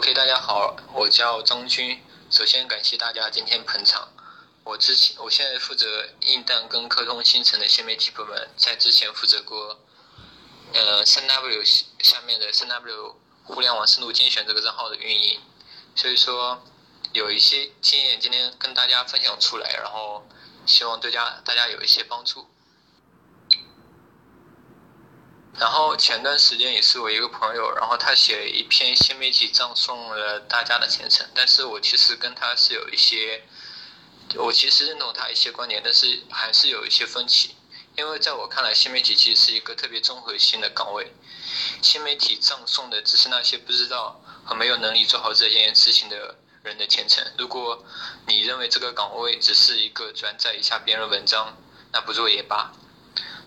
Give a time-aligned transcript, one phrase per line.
[0.00, 2.02] OK，大家好，我叫张军。
[2.30, 4.08] 首先感谢大家今天捧场。
[4.64, 9.78] 我之前，我现在负责硬蛋跟科通新城的新媒体部门，在之前负责过，
[10.72, 15.38] 呃，三 W 下面的三 W 互联网深度精选这个账号的运营，
[15.94, 16.62] 所以说
[17.12, 20.26] 有一些经验，今天跟大家分享出来，然后
[20.64, 22.48] 希望对家大家有一些帮助。
[25.58, 33.42] 然后前段时间也是我一个朋友，然后他写了一篇新媒体葬送了大家的前程，但是我其实跟他是有一些，
[34.36, 37.56] 我其实认同他一些观点，但是还是有一些分歧，
[37.96, 41.12] 因为在我看来，新媒体其实是一个特别综合性的岗位，
[41.82, 47.22] 新媒体葬送的只是那些不知道和没有能力做好这件事情的人的前程。
[47.36, 47.84] 如果
[48.26, 51.54] 你认为这个岗位只是一个转载一下别人文章，
[51.92, 52.72] 那不做也罢。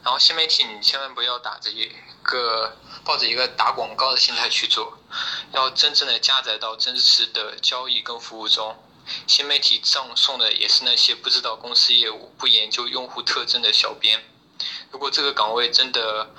[0.03, 1.89] 然后新媒体，你千万不要打着一
[2.21, 2.75] 个
[3.05, 4.98] 抱着一个打广告的心态去做，
[5.53, 8.76] 要真正的加载到真实的交易跟服务中。
[9.27, 14.23] 新媒体葬送的也是那些不知道公司业务、不研究用户特征的小编。
[14.91, 16.29] 如果这个岗位真的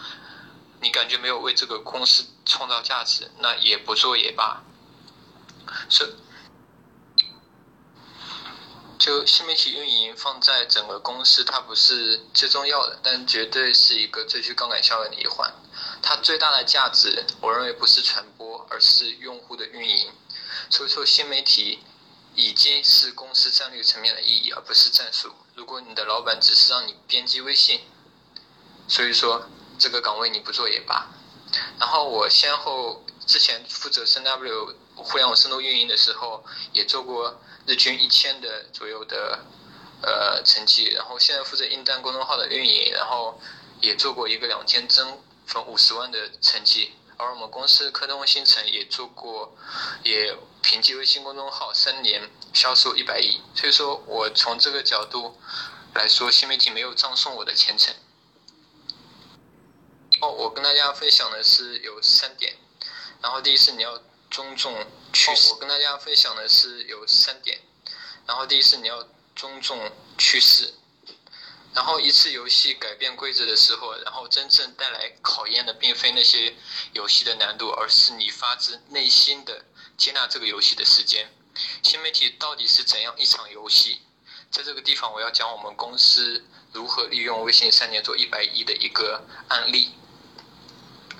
[0.81, 4.63] 你感觉没有为这个公司创造价值，那也不做也罢。
[5.89, 6.17] 是。
[8.99, 15.53] 就新媒体运营放在整个公司，它不是最重要的，但绝对是一个最具杠杆效应的一环。
[16.01, 20.13] 它最大的价值，我认为不是传播，而是用户的运营。
[20.71, 21.81] 所以说，新媒体
[22.35, 25.33] 已经是公司战略层面的意义，而不是战术。
[25.55, 27.81] 如果你的老板只是让你编辑微信，
[28.87, 31.09] 所以说这个岗位你不做也罢。
[31.79, 37.41] 然后我先后之前负责三 W 互联网深度运营的时候，也做过。
[37.67, 39.45] 日均一千的左右的
[40.03, 43.41] 呃成绩，然后现在负责硬蛋公众号的运营，然后
[43.81, 49.57] 也做过一个两千增粉五十万的成绩，而我们公司科通新城也做过，
[50.03, 55.39] 也凭借微信公众号三年销售一百亿，所以说我从这个角度
[55.95, 57.95] 来说，新媒体没有葬送我的前程。
[60.21, 62.57] 哦，我跟大家分享的是有三点，
[63.23, 64.03] 然后第一是你要。
[64.35, 67.61] 尊重趋势，我跟大家分享的是有三点。
[68.27, 69.07] 然后第一是你要
[69.37, 70.75] 尊重趋势。
[71.73, 76.53] 然后一次游戏改变规则的时候，然后真正带来考验的并非那些
[76.95, 79.65] 游戏的难度，而是你发自内心的
[79.97, 81.33] 接纳这个游戏的时间。
[81.85, 84.01] 新媒体到底是怎样一场游戏？
[84.51, 89.95] 在这个地方，我要讲我们公司如何利用微信三年做一百亿的一个案例。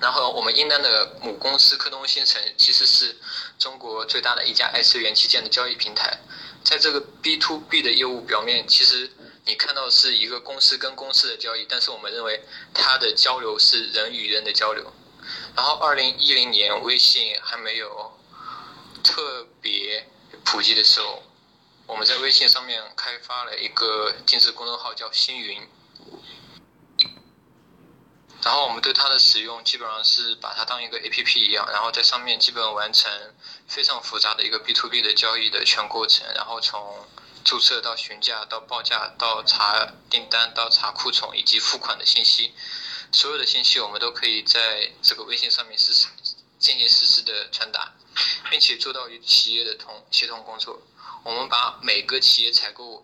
[0.01, 3.15] 然后我们应丹的母公司科东新城其实是
[3.57, 6.19] 中国最大的一家 S 元器件的交易平台，
[6.63, 9.09] 在这个 B to B 的业务表面，其实
[9.45, 12.41] 你看到是一个公司跟公司的交易，但是我们认为
[12.73, 14.93] 它的交流是人与人的交流。
[15.55, 18.19] 然后二零一零年微信还没有
[19.03, 20.07] 特别
[20.43, 21.23] 普及的时候，
[21.87, 25.67] 我们在微信上面开发了一个定制公众号叫星云。
[28.45, 33.11] 然后我们对它的使用基本上是把它当一个 A P P 一样，然后在上面基本完成
[33.67, 37.07] 非常复杂的一个 B to B 的交易的全过程，然后从
[37.43, 42.53] 注册到询价到报价到查订单到查库存以及付款的信息，
[43.11, 46.05] 所有的信息我们都可以在这个微信上面实
[46.59, 47.95] 进行实时的传达，
[48.51, 50.83] 并且做到与企业的同协同工作。
[51.23, 53.03] 我们把每个企业采购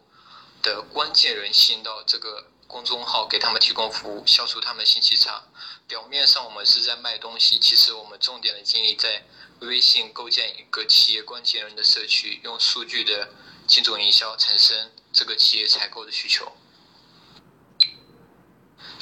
[0.62, 2.51] 的关键人吸引到这个。
[2.72, 5.44] 公众号给他们提供服务，消除他们信息差。
[5.88, 9.26] 表面上我们是在卖东西，其实我们重点的精力在
[9.60, 13.28] 微信构建一个企业关键人的社区，用数据的
[13.68, 16.54] 精准营销产生这个企业采购的需求。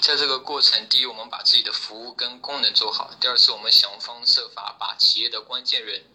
[0.02, 6.06] 在这个过程，第一，我们把自己的服务跟功能做好；第二，是我们想方设法把企业的关键人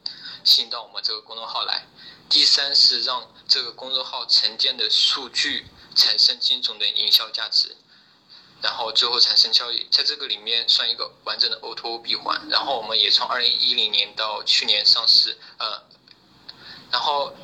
[0.43, 1.87] 吸引到我们这个公众号来；
[2.29, 5.67] 第三，是让这个公众号沉淀的数据。
[5.95, 7.77] 产生精准的营销价值，
[8.63, 12.49] 然后最后产生交易，在这个里面算一个完整的 O2O 闭环。
[12.49, 15.83] 然后我们也从二零一零年到去年上市，呃，
[16.91, 17.35] 然后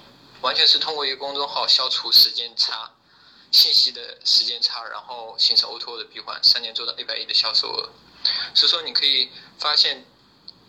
[0.41, 2.93] 完全是通过一个公众号消除时间差、
[3.51, 7.91] 信息的时间差，然后形成 O2O 的闭环，三年做到一百亿的销售额。
[8.55, 10.05] 所以说你可以发现，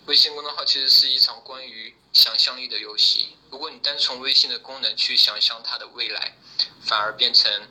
[0.05, 3.37] 微信公众号其实是一场关于想象力的游戏。
[3.49, 6.35] 如果你单从微信的功能去想象它的未来。
[6.83, 7.69] 反而变成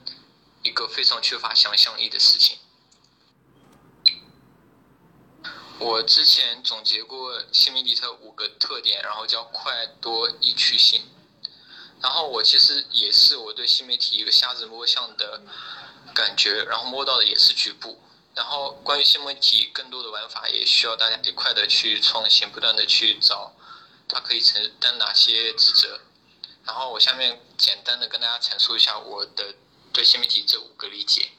[0.62, 2.58] 一个非常缺乏想象力的事情。
[5.78, 11.02] 我之前总结过新媒体的五个特点，然后叫快、多、易、趣、性。
[12.00, 15.42] 然后我其实也是我对新媒体一个瞎子摸象的
[16.14, 18.00] 感觉，然后摸到的也是局部。
[18.40, 23.52] 然后关于新媒体更多的玩法，也需要大家一块的去创新，不断的去找
[24.08, 26.00] 它可以承担哪些职责。
[26.64, 29.56] 然后我下面简单的跟大家阐述一下我的
[29.92, 31.32] 对新媒体这五个理解。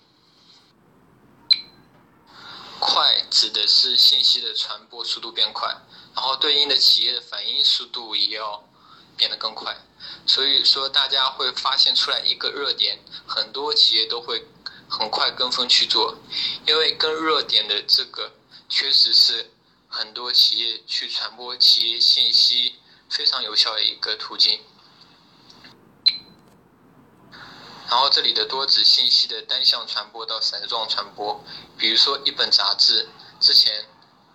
[2.80, 5.76] 快指的是信息的传播速度变快，
[6.14, 8.64] 然后对应的企业的反应速度也要
[9.18, 9.76] 变得更快。
[10.28, 14.46] 所以说，大家会发现出来一个热点，很多企业都会
[14.92, 16.18] 很快跟风去做，
[16.68, 18.34] 因为跟热点的这个
[18.68, 19.50] 确实是
[19.88, 22.76] 很多企业去传播企业信息
[23.10, 24.60] 非常有效的一个途径。
[27.90, 31.44] 然后这里的多指信息的单向传播到散状传播，
[31.78, 33.10] 比如说一本杂志，
[33.40, 33.86] 之前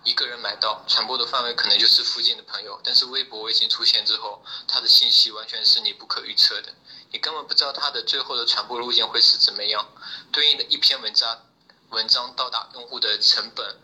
[0.04, 6.74] 一个人买到，传播的范围可能就是附近的朋友，但是微博、微信出现之后，它的信息完全是你不可预测的，
[7.10, 9.86] 你根本不知道它的最后的传播路径会是怎么样，
[10.32, 11.46] 对应的一篇文章，
[11.90, 13.76] 文章到达用户的成本，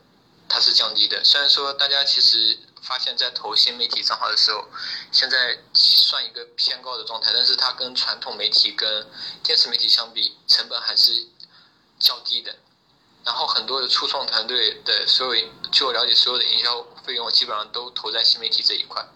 [0.48, 1.22] 它是降低的。
[1.24, 2.58] 虽然说大家其实。
[2.82, 4.66] 发现，在投新媒体账号的时候，
[5.12, 9.08] 现在算一个偏高的状态，但是它跟传统媒体、跟
[9.44, 11.28] 电视媒体相比，成本还是
[12.00, 12.56] 较低的。
[13.22, 19.06] 然后很多的初创团队的所有，据我了解，所有的营销费用基本上都投在新媒体这一块。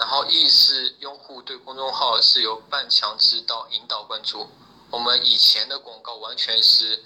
[0.00, 4.48] 然后 E 是用户对公众号是由半强制到引导关注，
[4.90, 7.04] 我们以前的广告完全是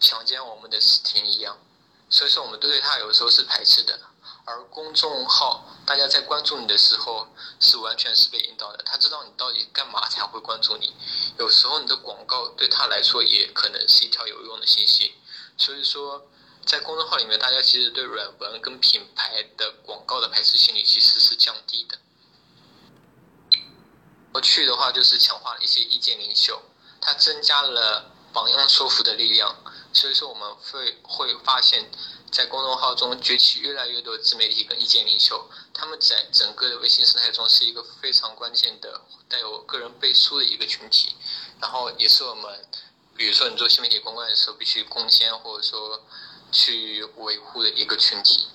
[0.00, 1.58] 强奸我们的视听一样。
[2.08, 3.98] 所以说，我们对它有时候是排斥的，
[4.44, 7.26] 而公众号大家在关注你的时候，
[7.58, 8.82] 是完全是被引导的。
[8.84, 10.94] 他知道你到底干嘛才会关注你。
[11.40, 15.14] 有时候你的广告对他来说也可能是一条有用的信息。
[15.58, 16.28] 所以说，
[16.64, 21.98] 在公众号里面，大家其实对软文跟品牌的广告的排斥心理其实是降低的。
[24.36, 26.60] 过去的话就是强化了一些意见领袖，
[27.00, 29.56] 它增加了榜样说服的力量。
[29.94, 31.90] 所以说，我们会会发现，
[32.30, 41.16] 在公众号中崛起越来越多自媒体跟意见领袖，他们在整个的微信生态中是一个非常关键的、带有个人背书的一个群体。
[41.58, 42.68] 然后，也是我们，
[43.16, 46.04] 比如说你做新媒体公关的时候必须攻坚或者说
[46.52, 48.48] 去维护的一个群体。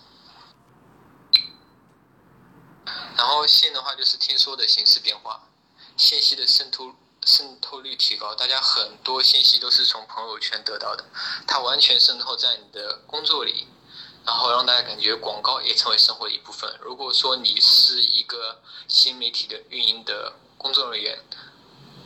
[3.18, 5.48] 然后，信的话就是听说的形式变化，
[6.02, 6.96] 信息的渗透。
[7.24, 11.06] 渗透率提高，大家很多信息都是从朋友圈得到的，
[11.46, 13.68] 它完全渗透在你的工作里，
[14.26, 16.80] 然后让大家感觉广告也成为生活的一部分。
[16.82, 21.20] 如果说你是一个新媒体的运营的工作人员，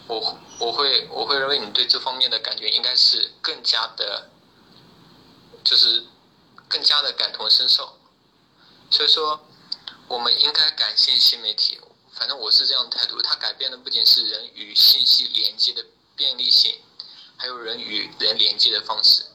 [0.07, 4.29] 我我会我会认为你对这方面的感觉应该是更加的，
[5.63, 6.07] 就是
[6.67, 7.97] 更加的感同身受。
[8.91, 9.47] 所以说，
[10.09, 11.79] 我们应该感谢新媒体。
[12.17, 15.85] 反正我是这样的态度，它改变的不仅是人与信息连接的
[16.15, 16.79] 便利性，
[17.35, 19.25] 还有人与人连接的方式。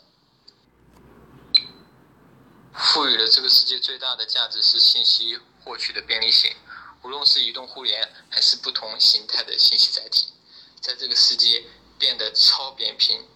[2.72, 6.56] 赋予了这个世界最大的价值是信息获取的便利性，
[7.02, 10.32] 无论是移动互联还是不同形态的信息载体，
[10.80, 11.66] 在这个世界
[11.98, 13.26] 变得超扁平，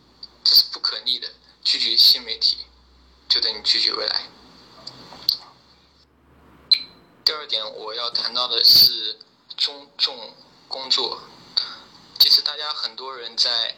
[0.42, 1.28] 这是不可逆的。
[1.62, 2.58] 拒绝新媒体，
[3.28, 4.22] 就等于拒绝未来。
[7.24, 9.18] 第二点，我要谈到的是。
[9.56, 10.34] 尊重
[10.68, 11.22] 工作，
[12.18, 13.76] 其实大家很多人在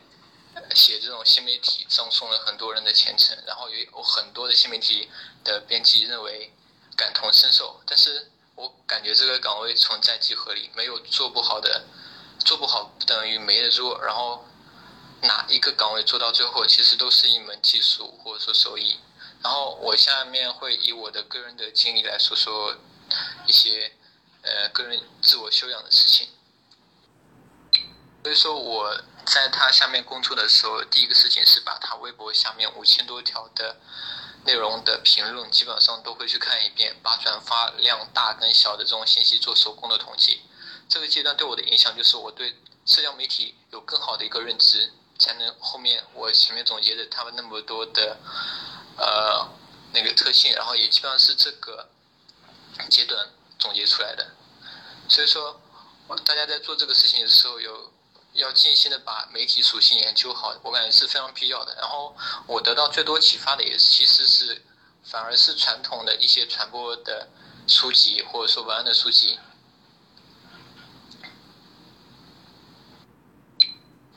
[0.74, 3.36] 写这种新媒体，葬送了很多人的前程。
[3.46, 5.10] 然后也有很多的新媒体
[5.44, 6.52] 的编辑认为
[6.96, 11.84] 感同身受，但是我感觉这个岗位存在即合理，没有做不好的，
[12.38, 14.02] 做不好不等于没得做。
[14.02, 14.46] 然后
[15.20, 18.98] 哪一个岗位做到最后，其实都是一门技术或者说手艺。
[19.42, 22.74] 然后我下面会以我的个人的经历来说说
[23.46, 23.92] 一些。
[24.46, 26.28] 呃，个人自我修养的事情。
[28.22, 33.76] 所以说我在他下面工作的时候，第一个事情是把他微博下面五千多条的
[34.44, 40.42] 内容的评论，基本上都会去看一遍，把转发量大跟小的这种信息做手工的统计。
[40.88, 48.16] 这个阶段对我的影响就是我对社交媒体有更好的一个认知，才能后面我前面总结的他们那么多的
[48.96, 49.48] 呃
[49.92, 51.88] 那个特性，然后也基本上是这个
[52.88, 53.30] 阶段。
[53.58, 54.35] 总结出来的，
[55.08, 55.60] 所以说，
[56.24, 57.92] 大家在做这个事情的时候，有
[58.32, 61.74] 要尽心的把媒体属性研究好，我感觉是非常必要的。
[61.76, 62.14] 然后
[62.46, 64.64] 我得到最多启发的也其实是，
[65.04, 67.28] 反而是传统的一些传播的
[67.68, 69.38] 书籍或者说文案的书籍。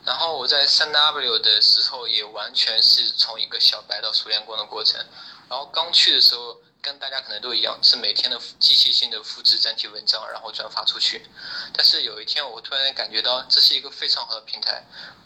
[0.03, 5.05] 然后我在三 W 的时候也完全是从一个小白到熟练工的过程。
[5.48, 6.62] 然后刚去的时候。
[6.81, 11.25] 跟大家可能都一样，是每天的机械性的复制粘贴文章，然后转发出去。
[11.74, 14.83] 但是有一天，我突然感觉到这是一个非常好的平台，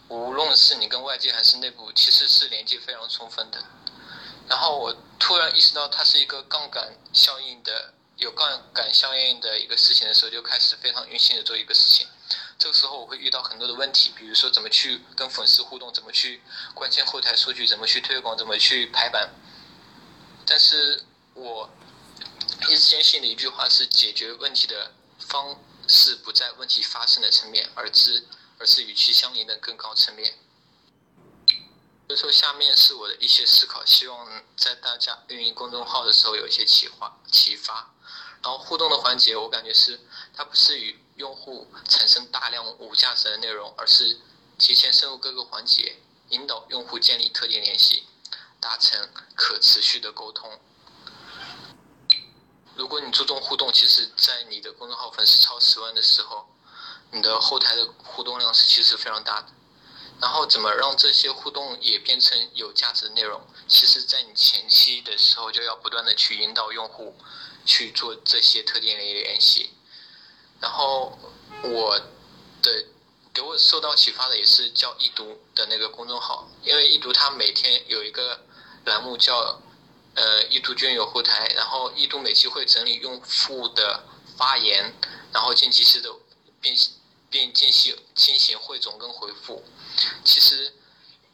[0.08, 3.62] 无论是你跟外界还是内部，其实是连接非常充分的。
[4.48, 12.06] 然后我突然意识到，它是一个杠杆效应的有杠杆效应的一个事情的时候，就开始非常用心的做一个事情。
[12.58, 16.42] 这个时候我会遇到很多的问题，比如说怎么去跟粉丝互动，怎么去
[16.74, 19.30] 关心后台数据，怎么去推广，怎么去排版。
[20.46, 21.02] 但是
[21.34, 21.68] 我
[22.68, 28.26] 一直坚信的一句话是：解决问题的方式不在问题发生的层面，而之
[28.58, 30.38] 而是与其相邻的更高层面。
[32.06, 37.18] 所以说，下面是我的一些思考，希望在大家运营公众号的时候有一些启发。
[37.30, 37.92] 启发。
[38.42, 39.98] 然后互动的环节，我感觉是
[40.34, 44.20] 它不是与用户产生大量无价值的内容，而是
[44.58, 45.96] 提前深入各个环节，
[46.28, 48.04] 引导用户建立特定联系，
[48.60, 50.60] 达成可持续的沟通。
[52.76, 56.46] 如果你注重互动，其实，在你的公众号粉丝超十万的时候，
[57.12, 59.48] 你的后台的互动量是其实是非常大的。
[60.20, 63.40] 然后怎么让这些互动也变成有价值的内容？
[63.68, 67.16] 其实，在你前期的时候就要不断的去引导用户
[67.64, 69.70] 去做这些特定的联系。
[70.60, 71.18] 然后
[71.62, 71.98] 我
[72.62, 72.86] 的
[73.32, 78.40] 给我受到启发的也是叫易读的那个公众号，因为易读它每天有一个
[78.84, 79.60] 栏目叫
[80.14, 84.04] 呃易读君有后台，然后易读每期会整理用户的
[84.36, 84.94] 发言，
[85.32, 86.14] 然后进及时的
[86.60, 86.76] 并
[87.30, 89.64] 并进行进行汇总跟回复。
[90.24, 90.72] 其实，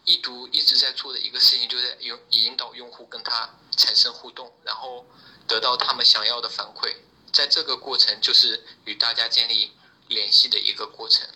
[0.04, 5.04] 易读一直在做的一个事情，就是用引导用户跟他产生互动，然后
[5.46, 6.96] 得到他们想要的反馈。
[7.32, 9.72] 在这个过程，就是与大家建立
[10.08, 11.28] 联系的一个过程。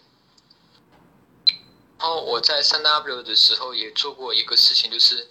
[1.99, 5.31] 然后我在三 W 的时候也做过一个事情，就是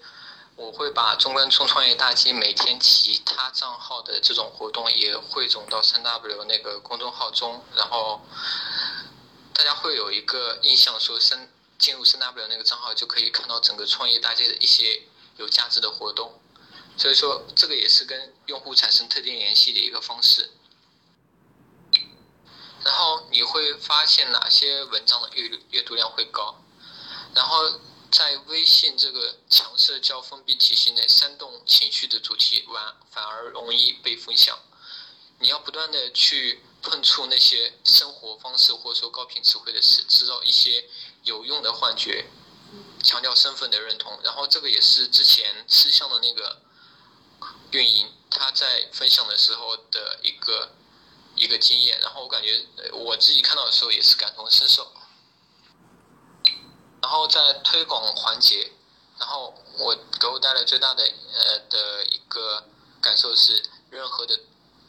[0.55, 8.22] 我会把中关村创业大街每天其他账号的这种活动也汇总到三 W 那个公众号中，然后
[9.53, 11.50] 大家会有一个印象，说三。
[11.79, 15.01] 进入三 W 那个账号就可以看到整个创业大街的一些
[15.36, 16.39] 有价值的活动，
[16.95, 20.51] 所以说这个也是跟用户产生特定联系的一个方式。
[22.86, 26.55] 然后你会发现哪些文章的阅阅读量会高，
[27.36, 27.57] 然后
[28.13, 34.60] 在微信这个强社交封闭体系内，煽动情绪的主题完反而容易被分享。
[35.39, 40.88] 你要不断的去碰触那些生活方式或者说高频词汇的事，制造一些
[41.24, 42.27] 有用的幻觉，
[43.01, 44.20] 强调身份的认同。
[44.24, 46.62] 然后这个也是之前吃相的那个
[47.72, 50.72] 运营他在分享的时候的一个
[51.36, 52.00] 一个经验。
[52.00, 54.93] 然后我感觉我自己看到的时候也是感同身受。
[57.03, 58.72] 然后在推广环节，
[59.19, 62.63] 然后我给我带来最大的呃的一个
[63.00, 64.39] 感受是任何的。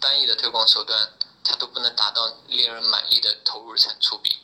[0.00, 4.36] 单一的推广手段，它都不能达到令人满意的投入产出比。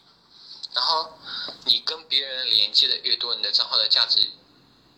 [0.73, 1.19] 然后，
[1.67, 4.31] 你跟别人连接的越多，你的账号的价值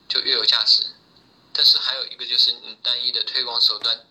[0.09, 0.87] 就越有价值。
[1.53, 4.07] 但是还有一个就是，你单一的推广手段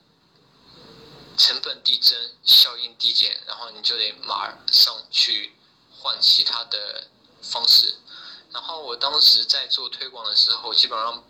[1.37, 5.55] 成本递增，效应递减，然后你就得马上去
[5.97, 7.07] 换其他的
[7.41, 7.95] 方式。
[8.53, 11.23] 然后我当时在做推广的时候，基本上。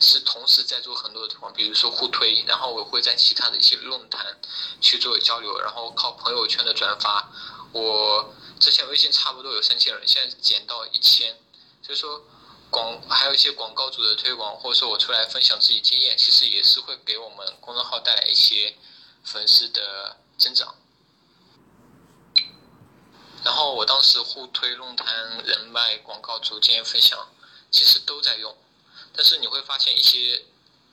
[0.00, 4.36] 是同时在做很多的推广，比如说互推，然后我会在其他的一些论坛
[4.80, 7.30] 去做交流，然后靠朋友圈的转发。
[7.70, 11.38] 我之前微信差不多有三千人，现在减到一千。
[11.82, 12.20] 所以说
[12.68, 18.74] 广还有一些广告主的推广，或者说我出来分享自己经验，其实也是会给我们公众号带来一些
[19.22, 20.74] 粉丝的增长。
[23.44, 27.28] 然后我当时互推论坛、人脉、广告主经验分享，
[27.70, 28.56] 其实都在用。
[29.14, 30.44] 但是你会发现一些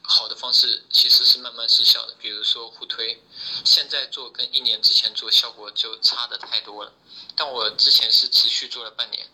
[0.01, 3.23] 好的方式其实是慢慢失效的，比如说互推，
[3.63, 6.91] 现在做跟一年之前做效果就差的太多了。
[7.35, 9.29] 但我之前是持续做了半年，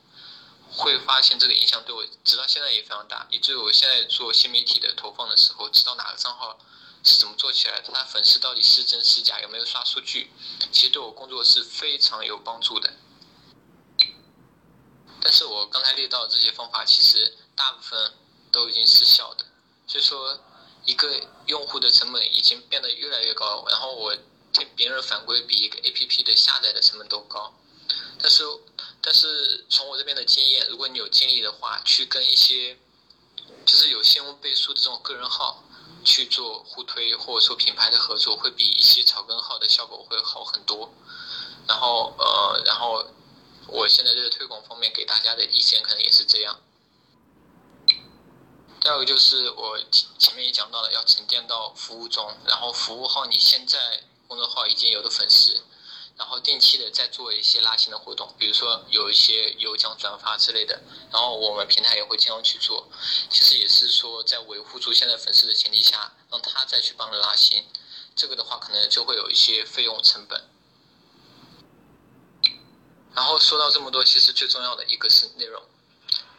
[0.70, 6.60] 会发现这个影响对我直到现在也非常大，以至于我现在做新媒体的投放的时候，知道哪个账号
[7.06, 10.30] 是怎么做起来的，他粉丝到底是真是假，有没有刷数据，
[10.74, 12.94] 其实对我工作是非常有帮助的。
[15.22, 18.12] 但是我刚才列到这些方法，其实大部分。
[18.52, 19.44] 都已经失效的，
[19.86, 20.40] 所以说
[20.86, 23.66] 一个用户的成本已经变得越来越高。
[23.68, 24.16] 然后我
[24.54, 27.54] 听别人反馈，比一个 A P P 的下载的成本都高。
[28.18, 28.46] 但是，
[29.02, 32.78] 但是从我这边的经验，如果你有精力的话，去跟一些
[33.66, 35.62] 就是有新闻背书的这种个人号
[36.06, 40.94] 去做互推，或者说品牌的合作，会比一些草根号的效果会好很多。
[41.68, 43.06] 然后，呃，然后
[43.68, 46.62] 我现在这个推广方面给大家的意见可能也是这样。
[48.80, 49.80] 第二个就是我
[50.20, 55.64] 前面也讲到了，要沉淀到服务中，然后服务号你现在公众号已经有的粉丝，
[56.18, 60.82] 然后定期的再做一些拉新的活动，比如说有一些有奖转发之类的，
[61.12, 62.90] 然后我们平台也会经常去做，
[63.30, 67.66] 其实也是说在维护住现在粉丝的前提下，让他再去帮着拉新，
[68.16, 70.50] 这个的话可能就会有一些费用成本。
[73.14, 75.64] 然后说到这么多，其实最重要的一个是内容，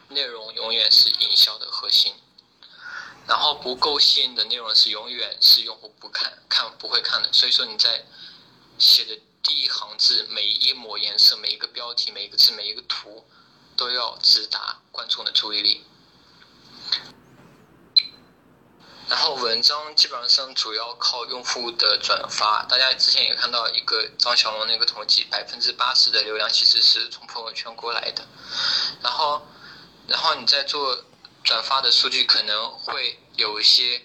[0.09, 2.13] 内容永远是营销的核心。
[3.27, 7.33] 然后不够吸引的内容是永远是用户不看看不会看的。
[7.33, 8.05] 所以说你在
[8.79, 13.25] 写的第一行字，每一抹颜色，每一个标题，每一个字，每一个图，
[13.77, 15.85] 都要直达观众的注意力。
[19.07, 28.27] 然后文章基本上主要靠用户的转发，大家之前也看到一个张小龙那个统计，百分之八十的流量其实是从朋友圈过来的。
[29.01, 29.47] 然后，
[30.09, 31.05] 然后你在做
[31.45, 34.01] 转发的数据可能会有一些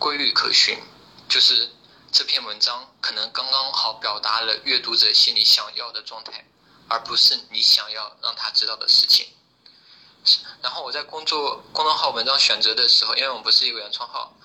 [0.00, 0.82] 规律可循，
[1.28, 1.70] 就是
[2.12, 6.44] 这篇文章可能刚刚好表达了阅读者心里想要的状态，
[6.86, 9.28] 而不是你想要让他知道的事情。
[10.60, 14.36] 然后我在工作公众号文章选择的时候，因为我们不是一个原创号，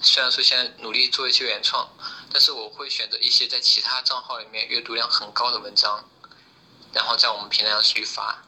[0.00, 1.88] 虽然说现在努力做一些原创，
[2.32, 6.04] 但是我会选择一些在其他账号里面阅读量很高的文章，
[6.92, 8.42] 然后在我们平台上去发。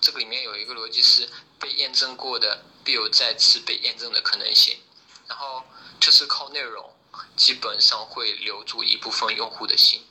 [0.00, 4.78] 这个里面有一个逻辑是，被验证过的必有再次被验证的可能性。
[5.26, 5.64] 然后
[5.98, 6.91] 就是靠内容，
[7.36, 10.04] 基本上会留住一部分用户的心。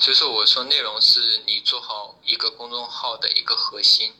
[0.00, 4.14] 所以说，我说内容是你做好一个公众号的一个核心，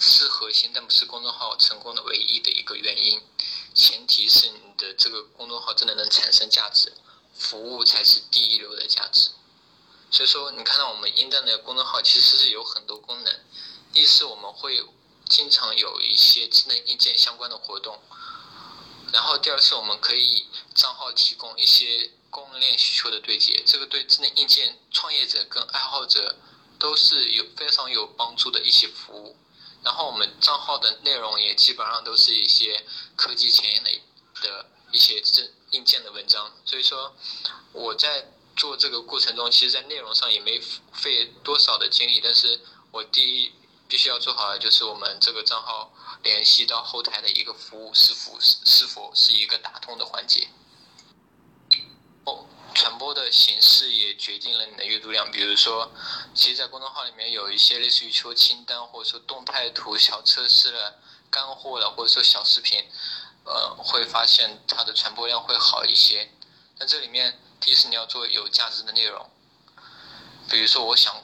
[0.00, 3.22] 是核心，但不是公众号成功的唯一的一个原因。
[3.72, 6.92] 前提是你的这个公众号真的能产生价值，
[7.32, 9.30] 服务才是第一流的价值。
[10.10, 13.40] 所以说，你看到我们英站的公众号其实是有很多功能，
[13.92, 14.84] 一是我们会
[15.28, 18.00] 经常有一些智能硬件相关的活动，
[19.14, 20.44] 然后第二次我们可以
[20.74, 22.10] 账号提供一些。
[22.34, 26.34] 供应链需求的对接，这个对智能硬件创业者跟爱好者
[26.80, 29.36] 都是有非常有帮助的一些服务。
[29.84, 33.90] 然后我们账号的内容也基本上都是一些科技前沿的
[34.42, 36.50] 的一些智硬件的文章。
[36.64, 37.14] 所以说
[37.70, 40.60] 我在做这个过程中，其实，在内容上也没
[40.92, 42.20] 费多少的精力。
[42.20, 42.60] 但是
[42.90, 43.52] 我第一
[43.86, 50.48] 必须要做好的就是我们这个账号联系到后台的一个服务是否是否是一个打通的环节。
[52.24, 55.30] 哦传播的形式也决定了你的阅读量。
[55.30, 55.92] 比如说，
[56.34, 60.98] 其实，在公众号里面有一些类似于求清单，或者说动态图、小测试了、
[61.30, 62.84] 干货了，或者说小视频，
[63.44, 66.32] 呃，会发现它的传播量会好一些。
[66.76, 69.30] 但这里面，第一是你要做有价值的内容。
[70.50, 71.14] 比如说，我想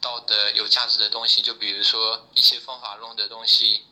[0.00, 3.84] 到的有价值的东西，就比如说一些方法论的东西，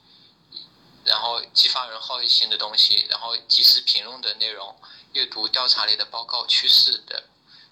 [1.05, 4.75] 然后激发人好奇心的东西，然后及时评论的内容。
[5.13, 7.23] 阅读调查类的报告趋势的，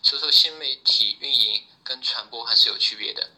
[0.01, 3.31] 所以说新媒体运营跟传播还是有区别的。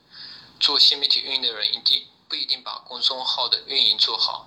[0.60, 4.46] 做新媒体运营的人一定不一定把公众号的运营做好。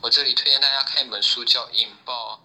[0.00, 2.40] 我这里推荐大家看一本书，叫《引爆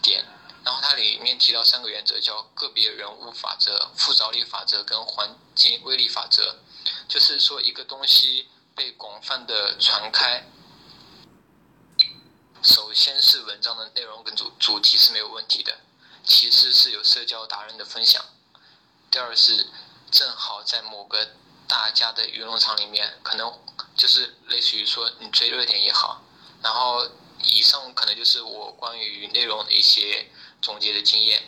[0.00, 0.22] 点》，
[0.64, 6.60] 然后它里面提到三个原则，叫个别人物法则、附着力法则跟环境威力法则。
[7.06, 10.44] 就是说一个东西被广泛的传开，
[12.66, 15.78] 首先是文章的内容跟主主题是没有问题的。
[16.24, 18.20] 其次是有社交达人的分享，
[19.08, 19.68] 第二是
[20.10, 21.28] 正好在某个
[21.68, 23.56] 大家的舆论场里面，可能
[23.96, 26.24] 就是类似于说你追热点也好，
[26.60, 27.08] 然后
[27.44, 30.28] 以上可能就是我关于内容的一些
[30.60, 31.44] 总结的经验。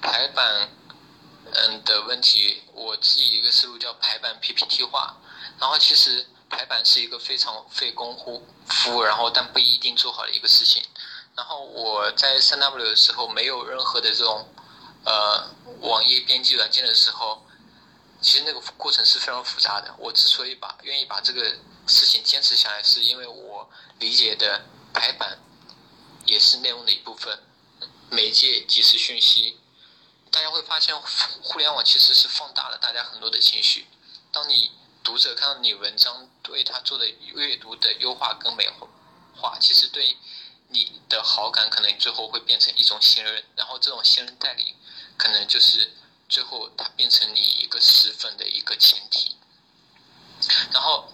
[0.00, 0.70] 排版，
[1.52, 5.18] 嗯的问题，我自己一个思路叫排版 PPT 化，
[5.60, 8.14] 然后其实排版是一个非常费功
[8.66, 10.84] 夫，然后但不一定做好的一个事情。
[11.34, 14.46] 然后我在三 W 的时候，没有任何的这种，
[15.04, 17.42] 呃，网页编辑软件的时候，
[18.20, 19.94] 其实那个过程是非常复杂的。
[19.96, 21.42] 我之所以把愿意把这个
[21.86, 24.62] 事情坚持下来，是因为我理解的
[24.92, 25.38] 排版
[26.26, 27.42] 也是内容的一部分，
[28.10, 29.58] 媒介即时讯息。
[30.30, 30.94] 大家会发现，
[31.42, 33.86] 互联网其实是放大了大家很多的情绪。
[34.30, 34.70] 当你
[35.02, 38.68] 读者看到你文章对他做的阅读的优化跟美
[39.36, 40.16] 化，其实对。
[40.74, 44.74] 你的好感可能最后会变成一种信任，然后这种信任代理，
[45.18, 45.92] 可能就是
[46.30, 49.36] 最后它变成你一个十分的一个前提。
[50.72, 51.12] 然后，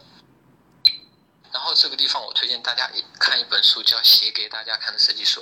[1.51, 5.40] 然后这个地方我推荐大家看一本书，叫《写给大家看的设计书》。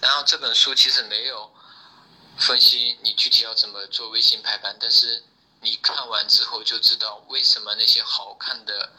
[0.00, 1.52] 然后这本书其实没有
[2.38, 5.24] 分析你具体要怎么做微信排版，但是
[5.66, 8.92] 你看完之后就知道为什么那些好看的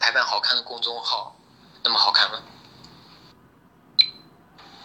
[0.00, 1.36] 排版好看的公众号
[1.82, 2.42] 那么好看了。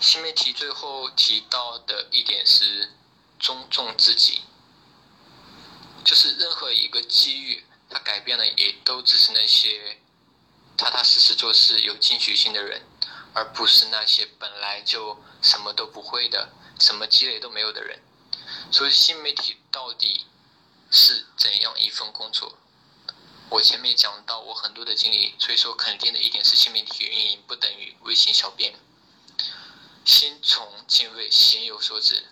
[0.01, 2.91] 新媒体最后提到的一点是
[3.39, 4.41] 尊重自己，
[6.03, 10.01] 就是任何一个机遇，它改变了也都只是那些
[10.75, 12.81] 踏踏实实做事、有进取心的人，
[13.33, 16.49] 而不是那些本来就什么都不会的、
[16.81, 18.01] 什么积累都没有的人。
[18.71, 20.25] 所以，新媒体到底
[20.91, 22.57] 是怎样一份工作？
[23.49, 28.73] 我前面讲到我很多的经历，所以说肯定的一点是，新媒体运营不等于微信小编。
[30.05, 32.25] 心从敬畏，心有所指。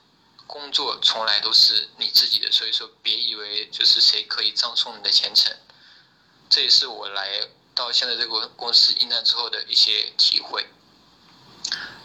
[0.46, 5.58] 工作从来都是你自己的，所以说别以为就是谁可以葬送你的前程。
[6.50, 10.66] 这也是我来到现在这个公司应单之后的一些体会。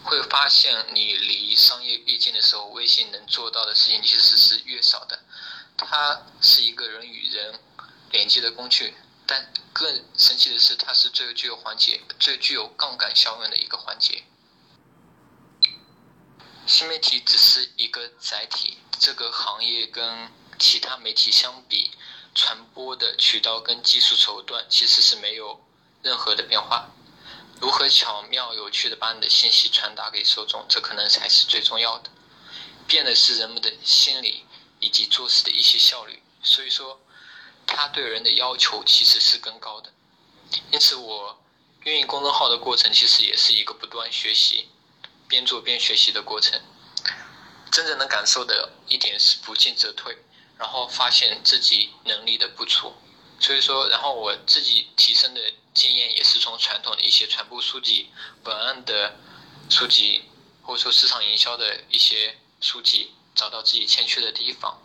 [0.03, 5.23] 会发现你离商业越近的时候，微信能做到的事情其实是越少的。
[5.77, 7.59] 它是一个人与人
[8.11, 8.93] 连接的工具，
[9.25, 14.23] 但更神奇的是，它是最具有环节、最具有杠杆效应的一个环节。
[16.65, 21.91] 新媒体只是一个载体，这个行业跟其他媒体相比，
[22.33, 25.65] 传播的渠道跟技术手段其实是没有
[26.01, 26.89] 任何的变化。
[27.59, 32.09] 如何巧妙有趣的把你的信息传达给受众，这可能才是最重要的。
[32.87, 34.45] 变的是人们的心理
[34.83, 37.01] 以及做事的一些效率，所以说，
[37.65, 39.91] 他对人的要求其实是更高的。
[40.71, 41.41] 因此，我
[41.83, 44.69] 运营公众号的过程其实也是一个不断学习。
[45.25, 46.61] 边做边学习的过程，
[47.71, 50.15] 真正能感受的一点是不进则退，
[50.59, 52.93] 然后发现自己能力的不足，
[53.39, 55.41] 所以说，然后我自己提升的
[55.73, 58.11] 经验也是从传统的一些传播书籍、
[58.43, 59.17] 文案的
[59.71, 60.25] 书籍，
[60.61, 64.79] 或者说市场营销的一些书籍，找到自己欠缺的地方。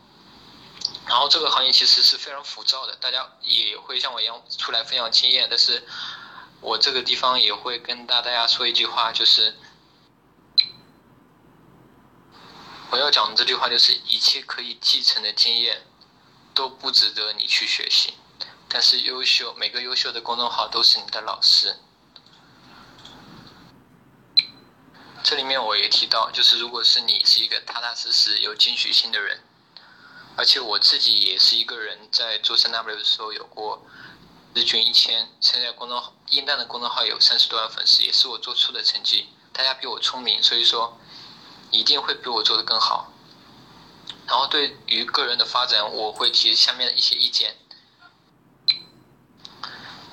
[1.07, 5.87] 然后这个行业其实是非常浮躁的，大家也会像我一样出来分享经验，但是
[6.61, 9.55] 我这个地方也会跟大大家说一句话，就是。
[12.91, 15.87] 我要讲的这句话就是：一切可以继承的经验
[16.55, 18.15] 都不值得你去学习，
[18.67, 21.77] 但是优秀每个优秀的公众号都是你的老师。
[25.29, 29.45] 这里面我也提到，就是如果是你是一个踏踏实实有进取心的人，
[30.39, 33.85] 而且我自己也是一个人，在做三 W 的时候有过
[34.55, 39.29] 日均一千，现在公众号应单的公众号有三十多万粉丝，也是我做出的成绩。
[39.53, 40.99] 大家比我聪明，所以说。
[41.71, 43.13] 一定会比我做的更好。
[44.27, 47.57] 然后对于个人的发展，我会提下面的一些意见。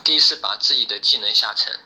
[0.03, 1.79] 第一是把自己的技能下沉。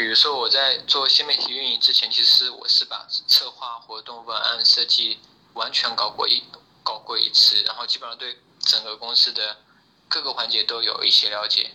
[0.00, 5.18] 比如说我在做新媒体运营之前，其实我是把策划、活动、文案设计
[5.52, 6.42] 完全搞过一
[6.82, 9.58] 搞过一次，然后基本上对整个公司的
[10.08, 11.72] 各个环节都有一些了解。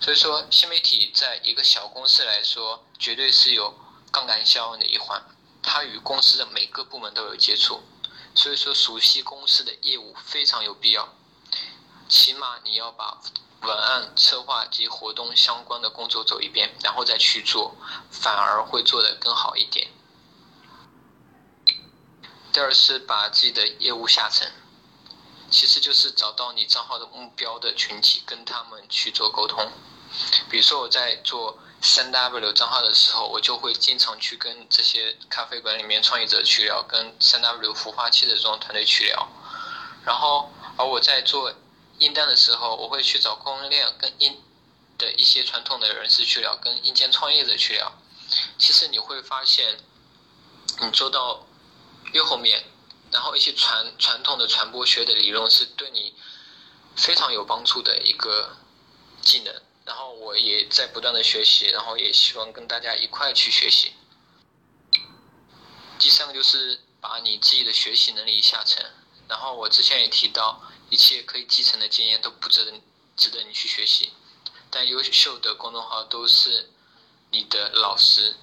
[0.00, 3.72] 所以说，新媒体在一个小公司来说，绝对是有
[4.10, 5.22] 杠杆效应的一环。
[5.62, 7.82] 它与公司的每个部门都有接触，
[8.34, 11.14] 所以说熟悉公司的业务非常有必要。
[12.08, 13.22] 起码你要把
[13.62, 17.74] 文案、策划及活动相关的工作走一遍，然后再去做，
[18.10, 19.88] 反而会做得更好一点。
[22.52, 24.52] 第二是把自己的业务下沉，
[25.50, 29.70] 其实就是找到你账号的目标的群体，跟他们去做沟通。
[30.50, 31.58] 比如说我在做。
[31.84, 39.28] 三 W 账号的时候，我就会经常去跟这些咖啡馆里面创业者去聊，跟三 W 孵化器的这种团队去聊。
[40.04, 41.52] 然后，而我在做
[42.02, 44.42] 硬单的时候，我会去找供应链跟硬
[44.98, 47.92] 的一些传统的人士去聊，跟硬件创业者去聊。
[48.58, 49.78] 其实你会发现，
[50.80, 51.46] 你做到
[52.12, 52.64] 越后面，
[53.12, 56.14] 然后一些传传统的传播学的理论是对你
[56.96, 58.56] 非常有帮助的一个
[59.20, 59.62] 技能。
[59.84, 63.92] 然后我也在不断的学习，然后也希望跟大家一块去学习。
[65.98, 68.84] 第三个就是把你自己的学习能力下沉。
[69.28, 70.60] 然后我之前也提到，
[70.92, 72.72] 一切可以继承的经验都不值得
[73.16, 74.12] 值得你去学习，
[74.70, 76.70] 但优秀的公众号都是
[77.30, 78.36] 你的老师，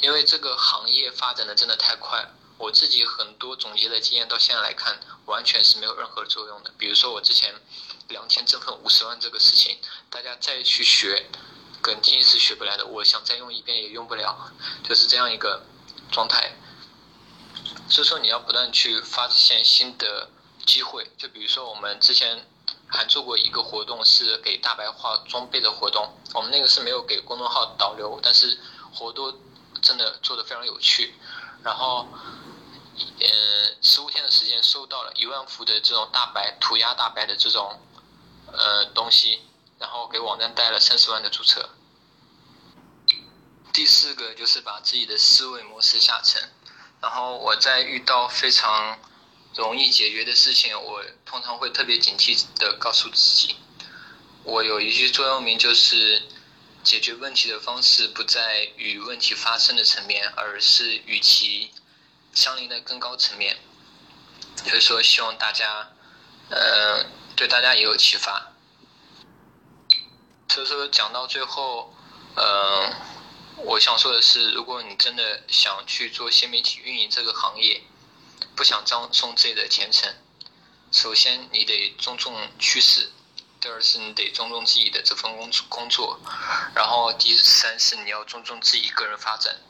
[0.00, 2.30] 因为这个行业发展的真的太快。
[2.56, 6.72] 我自己很多总结的经验到现在来看，完全是没有任何作用的。
[6.78, 7.54] 比如说我之前。
[8.10, 9.78] 两天挣份五十万这个事情，
[10.10, 11.30] 大家再去学，
[11.80, 12.84] 肯定是学不来的。
[12.84, 15.64] 我想再用一遍也用不了，就是这样一个
[16.10, 16.56] 状态。
[17.88, 20.28] 所以说你要不断去发现新的
[20.70, 21.10] 机会。
[21.18, 22.46] 就比如说我们之前
[22.86, 26.08] 还做过一个活动，是给大白化装备的活动。
[26.34, 28.58] 我们那个是没有给公众号导流，但是
[28.94, 29.36] 活动
[29.82, 31.14] 真的做的非常有趣。
[31.64, 32.06] 然后，
[32.96, 37.80] 嗯，十五天的时间收到了一万幅的这种大白涂鸦大白的这种。
[38.52, 39.42] 呃，东西，
[39.78, 41.70] 然后给网站带了三十万的注册。
[43.72, 46.50] 第四个就是把自己的思维模式下沉，
[47.00, 48.98] 然后我在遇到非常
[49.54, 53.56] 容易解决的事情，我通常会特别警惕的告诉自己，
[54.44, 56.22] 我有一句座右铭就是，
[56.82, 61.70] 解决问题的方式不在与问题发生的层面，而是与其
[62.32, 63.58] 相邻的更高层面。
[64.64, 65.92] 所以说，希望大家，
[66.48, 67.04] 呃，
[67.36, 68.52] 对大家也有启发。
[70.48, 71.94] 所以说，讲到最后，
[72.34, 72.92] 呃，
[73.56, 77.82] 我想说的是，如果你真的想去做新媒体运营这个行业，
[78.60, 80.14] 不想葬送自己的前程，
[80.92, 83.10] 首先你得尊重趋势，
[83.58, 86.20] 第二是你得尊重自己的这份工工作，
[86.74, 89.62] 然后第三是你要尊重自己个人发展。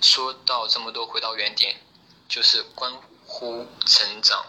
[0.00, 1.80] 说到这么多，回到原点，
[2.28, 2.92] 就是关。
[3.26, 4.46] 乎成长，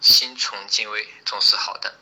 [0.00, 1.94] 心存敬畏总是好的。